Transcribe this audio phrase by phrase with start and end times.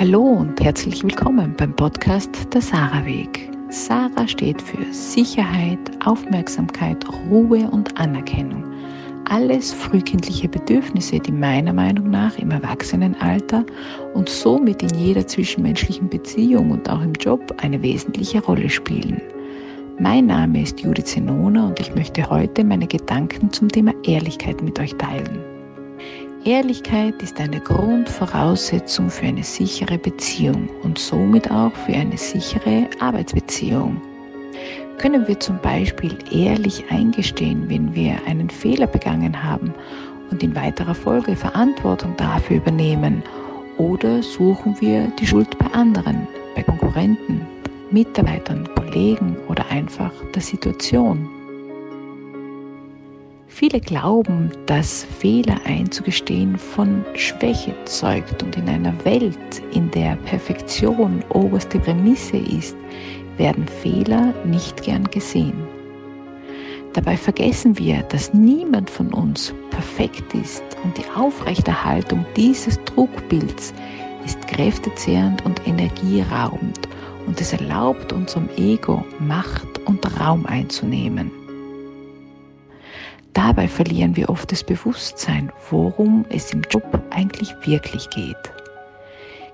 [0.00, 3.50] Hallo und herzlich willkommen beim Podcast Der Sarah Weg.
[3.68, 8.64] Sarah steht für Sicherheit, Aufmerksamkeit, Ruhe und Anerkennung.
[9.26, 13.62] Alles frühkindliche Bedürfnisse, die meiner Meinung nach im Erwachsenenalter
[14.14, 19.20] und somit in jeder zwischenmenschlichen Beziehung und auch im Job eine wesentliche Rolle spielen.
[19.98, 24.80] Mein Name ist Judith Zenona und ich möchte heute meine Gedanken zum Thema Ehrlichkeit mit
[24.80, 25.59] euch teilen.
[26.44, 34.00] Ehrlichkeit ist eine Grundvoraussetzung für eine sichere Beziehung und somit auch für eine sichere Arbeitsbeziehung.
[34.96, 39.74] Können wir zum Beispiel ehrlich eingestehen, wenn wir einen Fehler begangen haben
[40.30, 43.22] und in weiterer Folge Verantwortung dafür übernehmen?
[43.76, 47.46] Oder suchen wir die Schuld bei anderen, bei Konkurrenten,
[47.90, 51.28] Mitarbeitern, Kollegen oder einfach der Situation?
[53.60, 59.36] Viele glauben, dass Fehler einzugestehen von Schwäche zeugt und in einer Welt,
[59.74, 62.74] in der Perfektion oberste Prämisse ist,
[63.36, 65.52] werden Fehler nicht gern gesehen.
[66.94, 73.74] Dabei vergessen wir, dass niemand von uns perfekt ist und die Aufrechterhaltung dieses Druckbilds
[74.24, 76.88] ist kräftezehrend und energieraubend
[77.26, 81.39] und es erlaubt unserem Ego Macht und Raum einzunehmen.
[83.32, 88.52] Dabei verlieren wir oft das Bewusstsein, worum es im Job eigentlich wirklich geht.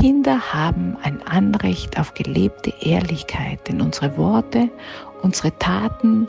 [0.00, 4.70] Kinder haben ein Anrecht auf gelebte Ehrlichkeit, denn unsere Worte,
[5.22, 6.26] unsere Taten,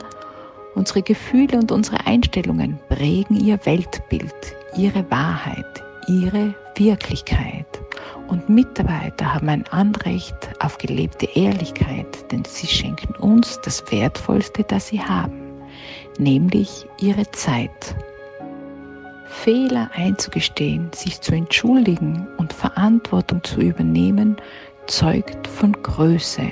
[0.74, 4.34] unsere Gefühle und unsere Einstellungen prägen ihr Weltbild,
[4.76, 7.66] ihre Wahrheit, ihre Wirklichkeit.
[8.26, 14.88] Und Mitarbeiter haben ein Anrecht auf gelebte Ehrlichkeit, denn sie schenken uns das Wertvollste, das
[14.88, 15.39] sie haben
[16.18, 17.94] nämlich ihre Zeit.
[19.26, 24.36] Fehler einzugestehen, sich zu entschuldigen und Verantwortung zu übernehmen,
[24.86, 26.50] zeugt von Größe.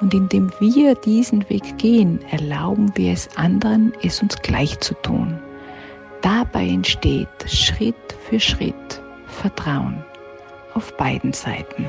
[0.00, 5.38] Und indem wir diesen Weg gehen, erlauben wir es anderen, es uns gleich zu tun.
[6.20, 7.94] Dabei entsteht Schritt
[8.28, 10.04] für Schritt Vertrauen
[10.74, 11.86] auf beiden Seiten.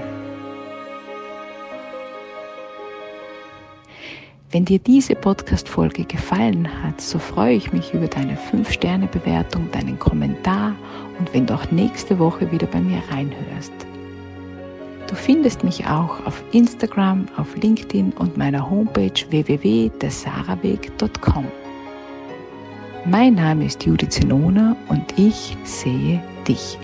[4.52, 10.76] Wenn dir diese Podcast-Folge gefallen hat, so freue ich mich über deine 5-Sterne-Bewertung, deinen Kommentar
[11.18, 13.72] und wenn du auch nächste Woche wieder bei mir reinhörst.
[15.08, 21.46] Du findest mich auch auf Instagram, auf LinkedIn und meiner Homepage www.desaraweg.com.
[23.06, 26.78] Mein Name ist Judith Zenona und ich sehe dich.